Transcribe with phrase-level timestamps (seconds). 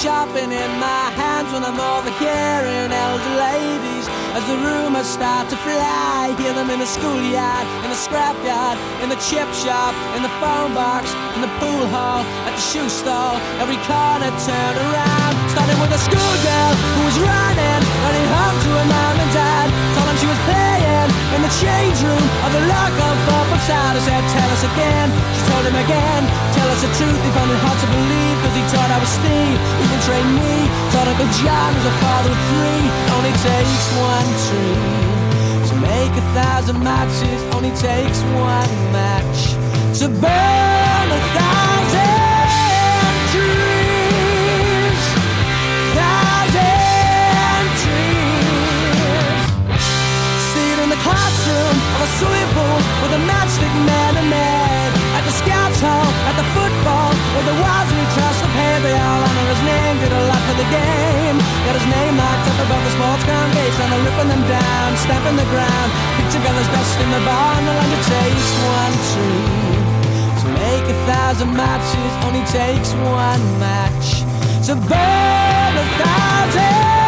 [0.00, 6.32] shopping in my hands when I'm overhearing elder ladies as the rumors start to fly.
[6.40, 10.72] Hear them in the schoolyard, in the scrapyard, in the chip shop, in the phone
[10.72, 13.36] box, in the pool hall, at the shoe store.
[13.60, 15.32] Every corner turned around.
[15.52, 19.51] Starting with a schoolgirl who was running, running home to her mom and dad.
[21.34, 23.96] In the change room of the local football side.
[23.96, 25.08] I said, Tell us again.
[25.36, 26.22] She told him again.
[26.56, 27.20] Tell us the truth.
[27.24, 29.58] He found it hard to believe because he thought I was Steve.
[29.80, 30.54] He betrayed me.
[30.92, 32.84] Thought Uncle John was a father of three.
[33.16, 34.80] Only takes one tree
[35.68, 37.38] to make a thousand matches.
[37.56, 39.56] Only takes one match
[40.00, 41.71] to burn a thousand
[52.02, 54.88] a swimming pool with a matchstick man and man.
[55.14, 59.22] At the scouts hall, at the football, where the Wisely Trust of pay they all
[59.22, 61.36] honor his name, did a lot for the game.
[61.62, 64.88] Got his name marked up above the sports ground gates, and they're ripping them down,
[64.98, 65.88] stamping the ground.
[66.18, 69.46] Picture together's dust in the barn, the land it takes one tree.
[70.42, 74.26] To make a thousand matches, only takes one match.
[74.66, 77.01] To burn a thousand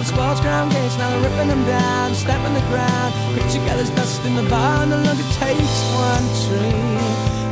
[0.00, 4.24] the sports ground gates, now they're ripping them down, stamping the ground, pick together's dust
[4.24, 6.96] in the barn, no longer takes one tree.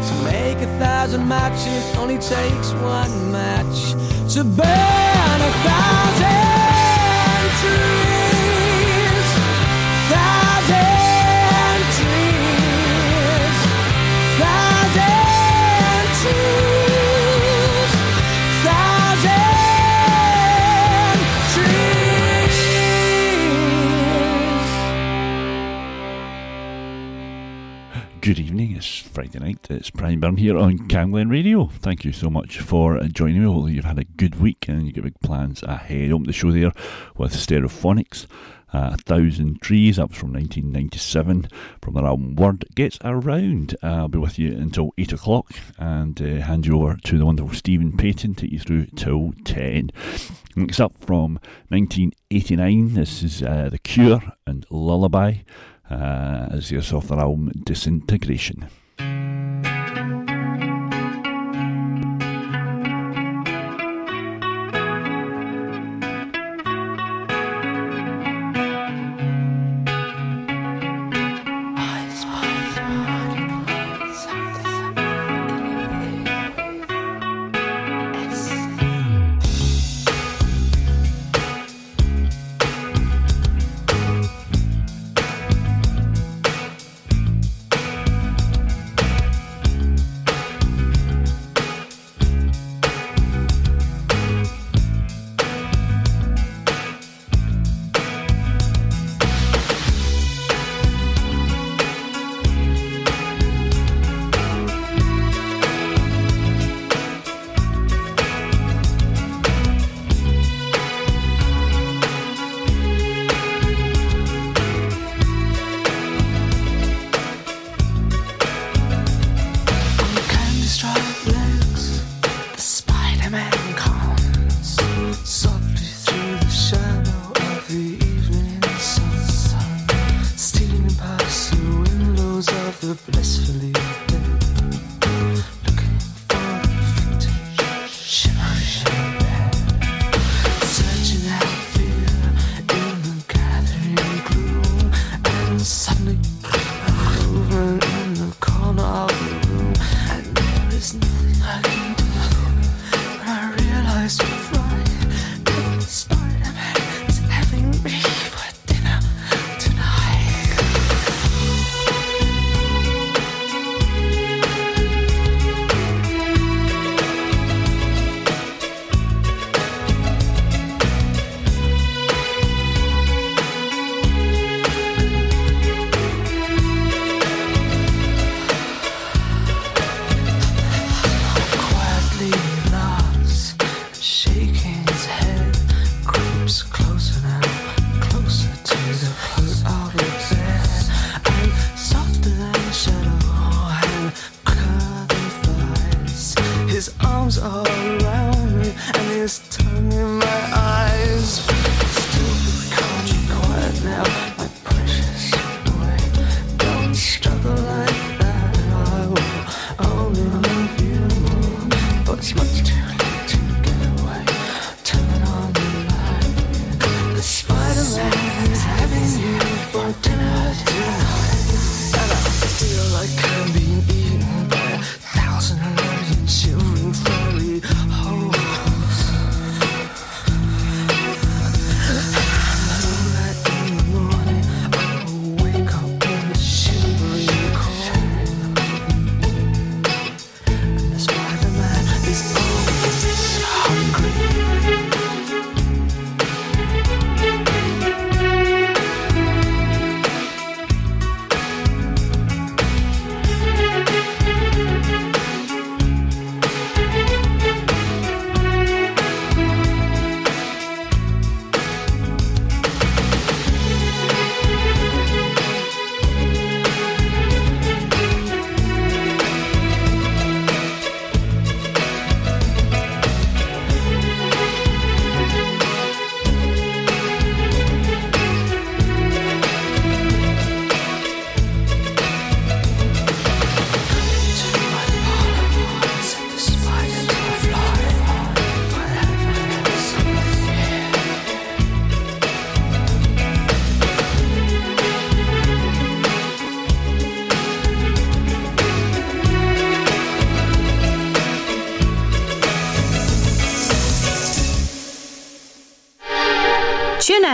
[0.08, 3.92] To make a thousand matches, only takes one match.
[4.34, 6.68] To burn a thousand
[7.60, 7.97] trees.
[29.18, 29.66] Friday night.
[29.68, 31.66] It's Brian Byrne here on Camglen Radio.
[31.80, 33.46] Thank you so much for joining me.
[33.46, 36.12] Hopefully, you've had a good week and you've got big plans ahead.
[36.12, 36.70] Open the show there
[37.16, 38.26] with Stereophonics.
[38.72, 41.48] Uh, a Thousand Trees, was from 1997
[41.82, 43.74] from their album Word Gets Around.
[43.82, 47.26] Uh, I'll be with you until 8 o'clock and uh, hand you over to the
[47.26, 49.90] wonderful Stephen Payton, to take you through till 10.
[50.54, 51.40] Next up from
[51.70, 55.38] 1989, this is uh, The Cure and Lullaby
[55.90, 58.68] uh, as it's off their album Disintegration.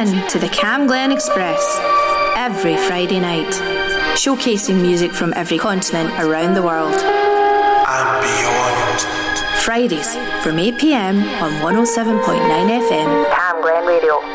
[0.02, 1.78] in to the Cam Glen Express
[2.36, 3.46] every Friday night,
[4.16, 6.94] showcasing music from every continent around the world.
[6.94, 9.00] And beyond.
[9.62, 13.30] Fridays from 8pm on 107.9 FM.
[13.30, 14.33] Cam Glen Radio.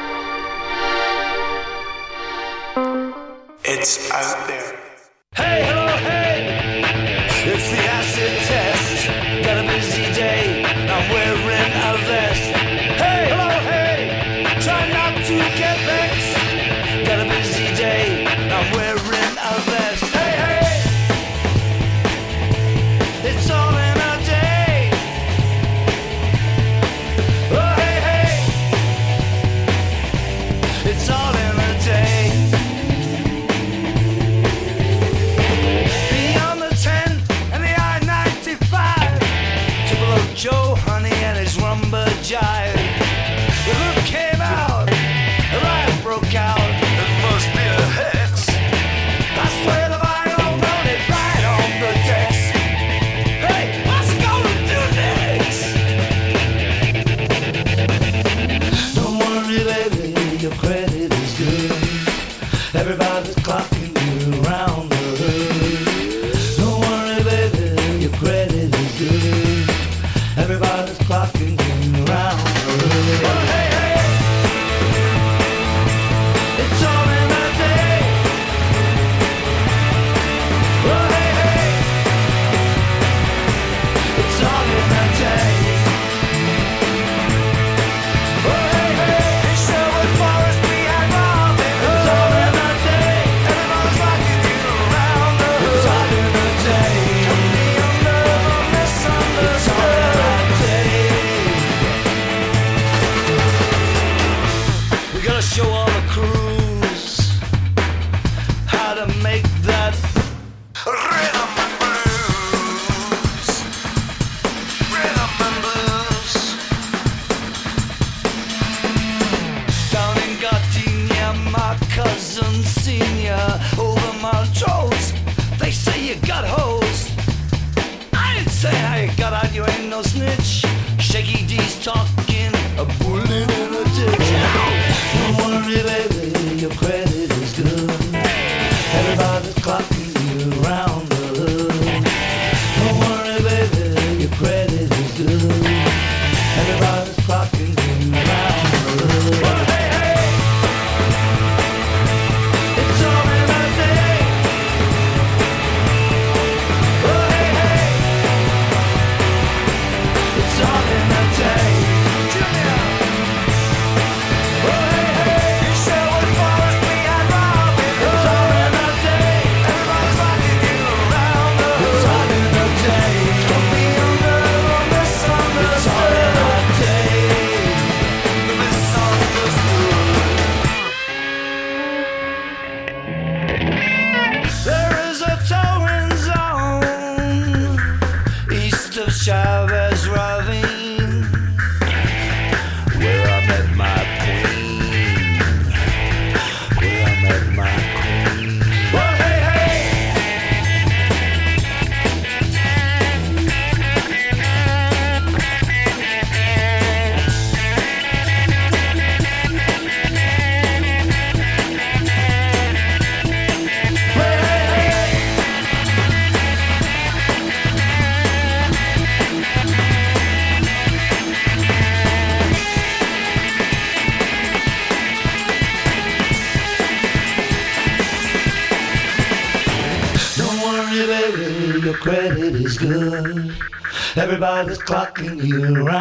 [234.89, 235.98] clocking you right.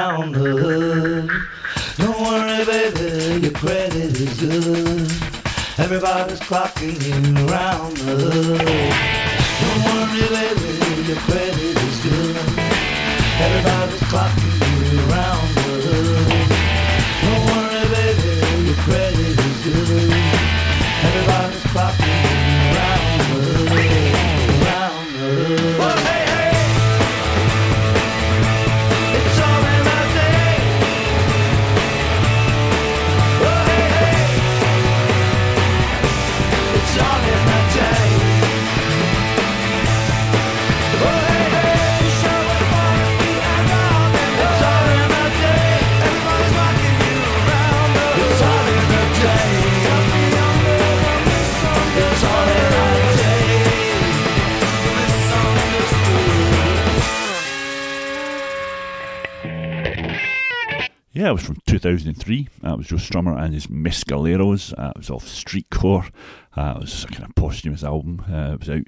[61.18, 62.48] Yeah, it was from 2003.
[62.62, 64.72] That was Joe Strummer and his Mescaleros.
[64.78, 66.12] Uh, it was off Streetcore.
[66.56, 68.24] Uh, it was a kind of posthumous album.
[68.32, 68.84] Uh, it was out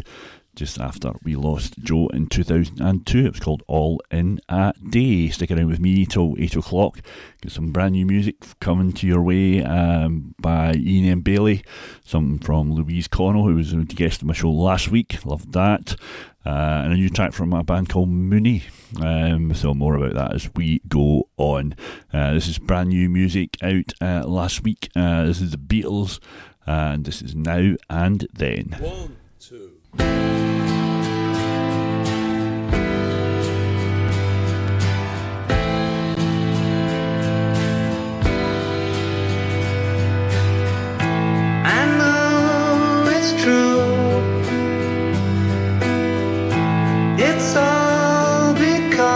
[0.54, 3.18] just after we lost Joe in 2002.
[3.18, 5.28] It was called All in a Day.
[5.30, 7.00] Stick around with me till 8 o'clock.
[7.42, 11.20] Get some brand new music coming to your way um, by Ian M.
[11.22, 11.64] Bailey.
[12.04, 15.24] Something from Louise Connell, who was a guest on my show last week.
[15.24, 15.96] Loved that.
[16.44, 18.64] Uh, and a new track from a band called Mooney.
[19.00, 21.74] Um, so more about that as we go on.
[22.12, 24.88] Uh, this is brand new music out uh, last week.
[24.96, 26.18] Uh, this is the Beatles,
[26.66, 28.76] and this is Now and Then.
[28.80, 30.59] One, two.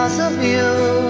[0.04, 1.03] Because of you.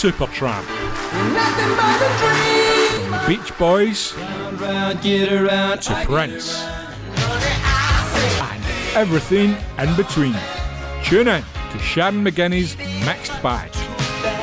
[0.00, 0.64] Supertramp.
[3.02, 4.12] From the Beach Boys
[5.76, 6.62] to Prince.
[8.40, 8.64] And
[8.96, 10.34] everything in between.
[11.04, 13.70] Tune in to Sharon McGinney's Mixed Bag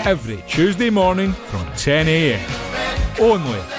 [0.06, 2.40] every Tuesday morning from 10am.
[3.20, 3.77] Only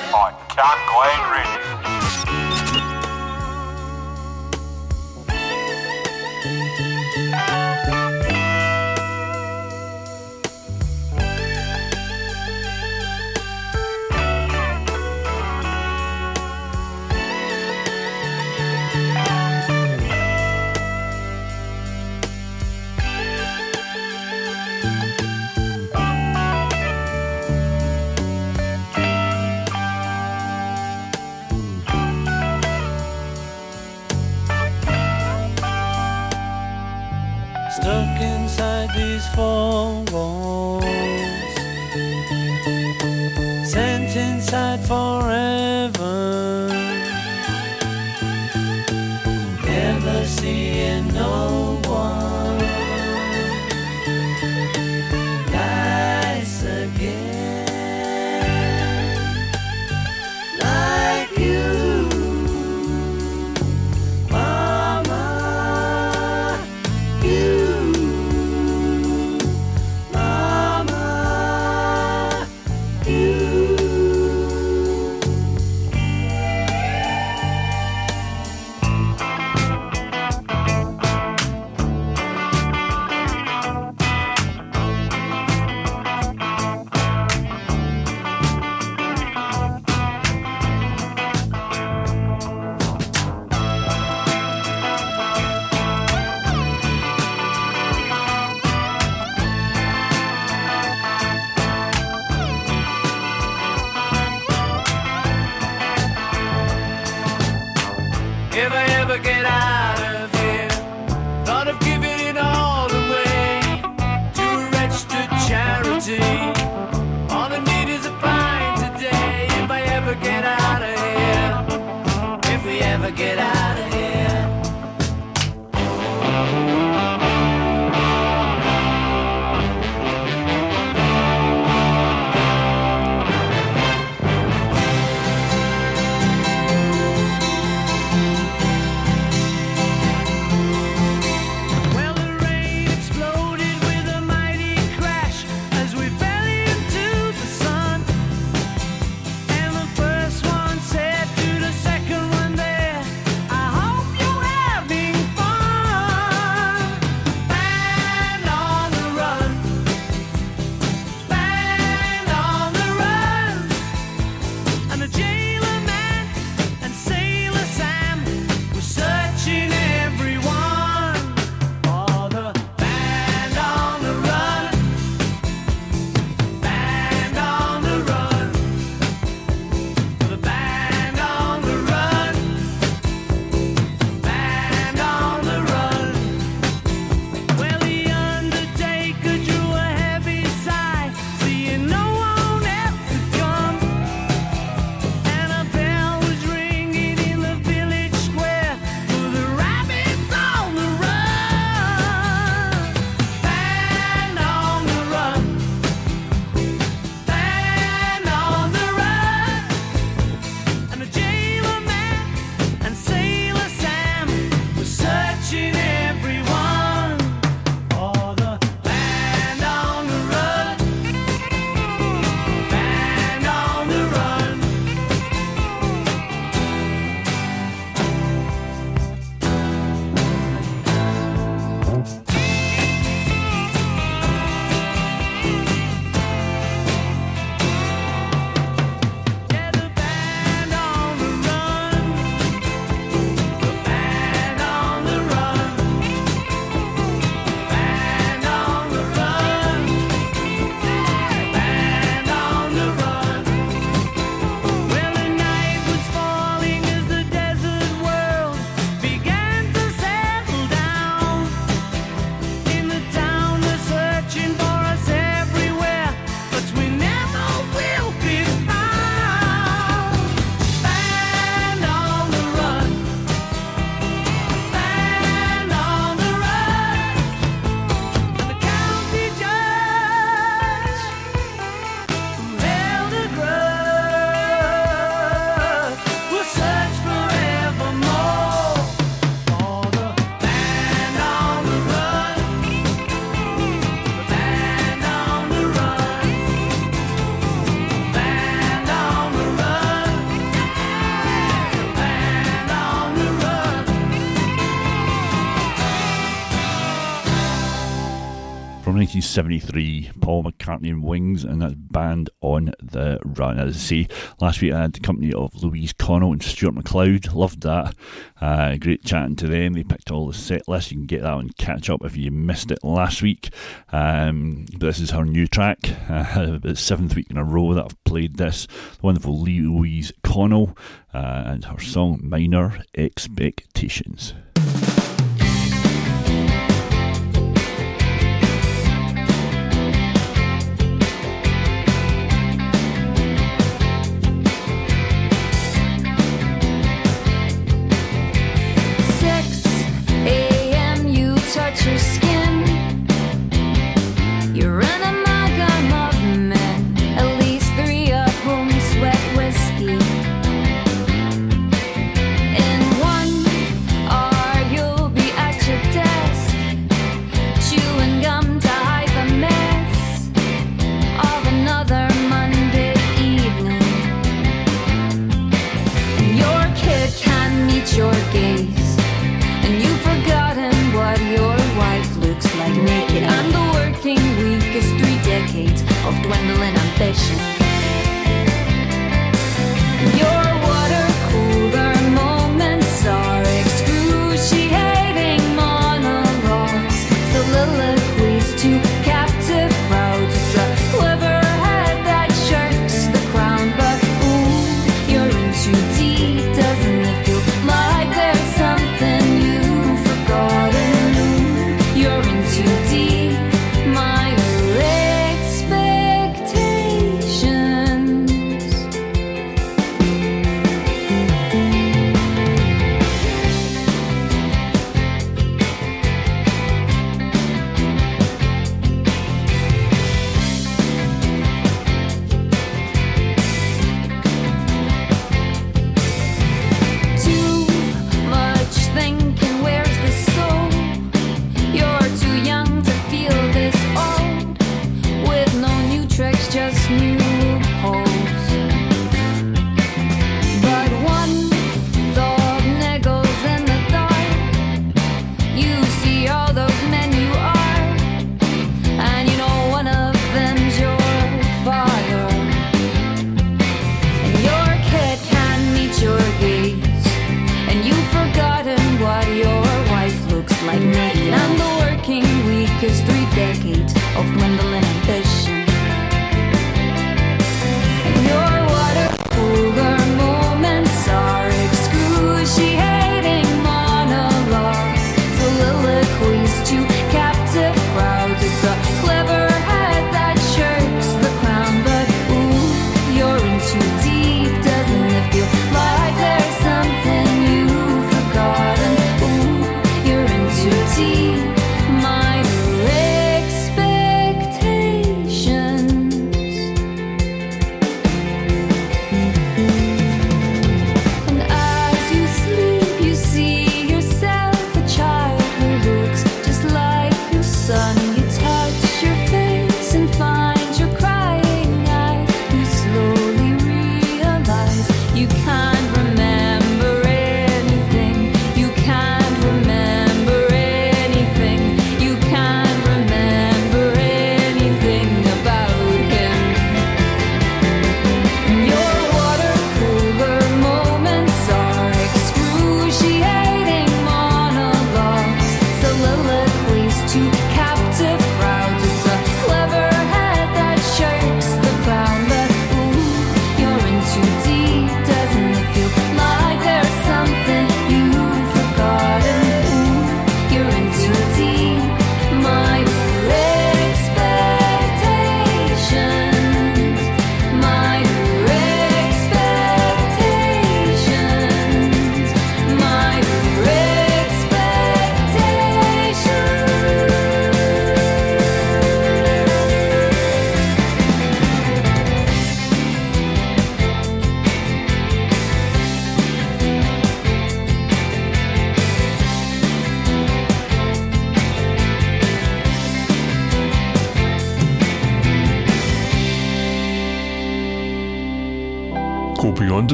[309.39, 313.59] 1973, Paul McCartney and Wings, and that's Band on the Run.
[313.59, 314.09] As I say,
[314.41, 317.33] last week I had the company of Louise Connell and Stuart McLeod.
[317.33, 317.95] Loved that.
[318.41, 319.75] Uh, great chatting to them.
[319.75, 320.91] They picked all the set lists.
[320.91, 323.51] You can get that and catch up if you missed it last week.
[323.93, 325.79] Um, but this is her new track.
[326.09, 328.67] Uh, the seventh week in a row that I've played this.
[328.67, 330.77] The wonderful Louise Connell
[331.15, 334.35] uh, and her song Minor Expectations.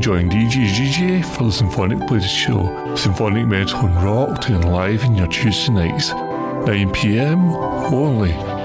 [0.00, 2.94] Join DJ GJ for the Symphonic Blues Show.
[2.96, 8.57] Symphonic Metal and Rock doing live in your Tuesday nights, 9pm only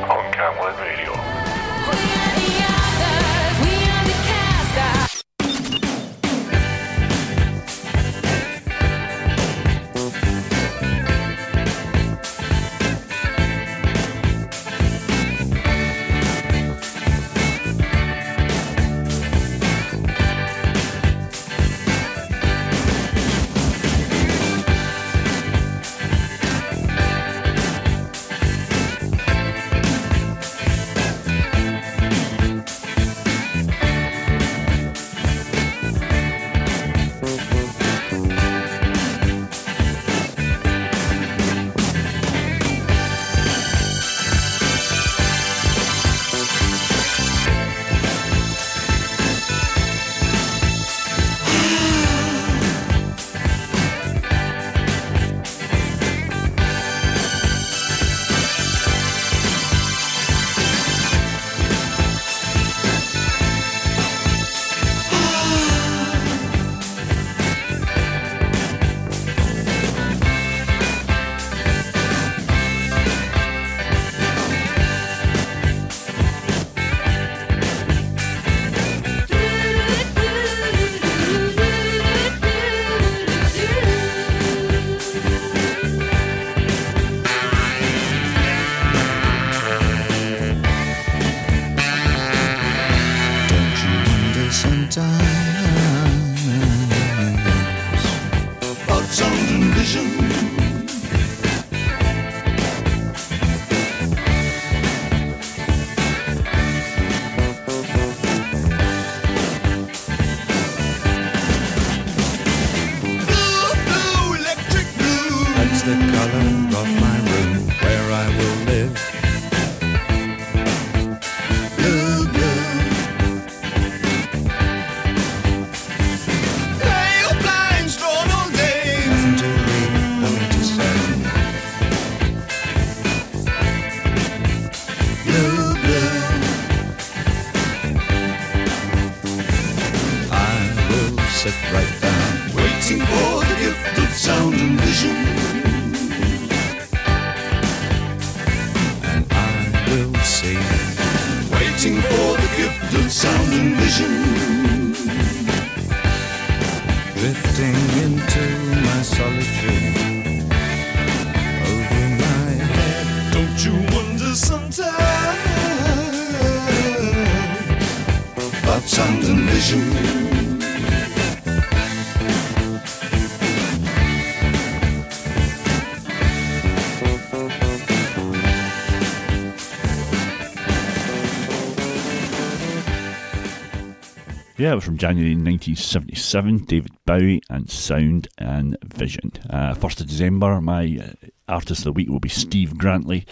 [184.63, 186.59] Yeah, it was from January 1977.
[186.59, 189.33] David Bowie and Sound and Vision.
[189.49, 193.25] Uh, 1st of December, my uh, artist of the week will be Steve Grantley.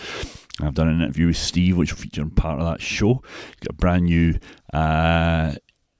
[0.60, 3.24] I've done an interview with Steve, which will feature in part of that show.
[3.62, 4.40] Got a brand new
[4.74, 5.54] uh,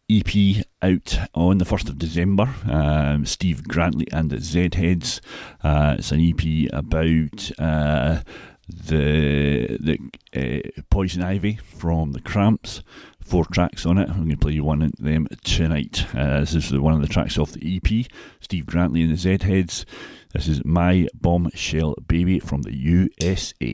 [0.10, 2.54] EP out on the 1st of December.
[2.70, 5.22] Um, Steve Grantley and the Zedheads.
[5.64, 8.20] Uh, it's an EP about uh,
[8.68, 9.98] the the
[10.36, 12.84] uh, Poison Ivy from the Cramps.
[13.32, 14.10] Four tracks on it.
[14.10, 16.06] I'm going to play you one of them tonight.
[16.14, 18.06] Uh, this is one of the tracks off the EP.
[18.42, 19.86] Steve Grantley and the Zedheads.
[20.34, 23.74] This is My Bombshell Baby from the USA.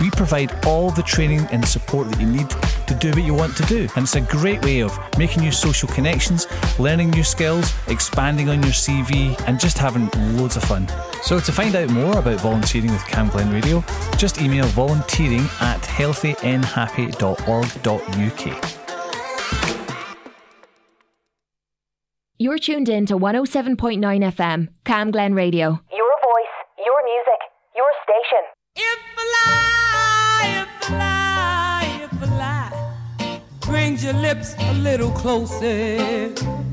[0.00, 2.48] We provide all the training and support that you need
[2.86, 3.86] to do what you want to do.
[3.94, 6.46] And it's a great way of making new social connections,
[6.78, 10.88] learning new skills, expanding on your CV, and just having loads of fun.
[11.22, 13.84] So to find out more about volunteering with Cam Glen Radio,
[14.16, 18.76] just email volunteering at healthynhappy.org.uk.
[22.38, 25.78] You're tuned in to 107.9 FM, Cam Glen Radio.
[25.92, 27.38] Your voice, your music,
[27.76, 28.46] your station.
[33.90, 36.69] Brings your lips a little closer.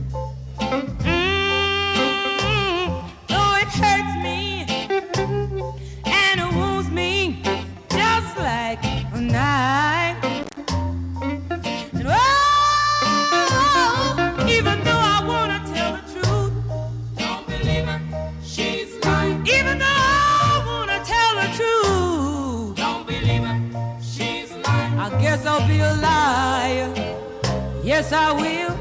[27.88, 28.76] Yes, I will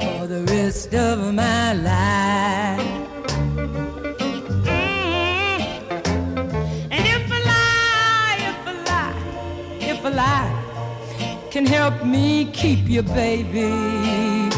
[0.00, 2.80] for the rest of my life.
[4.66, 5.60] Mm.
[6.90, 9.14] And if a lie, if a lie,
[9.92, 10.52] if a lie
[11.52, 14.49] can help me keep you, baby.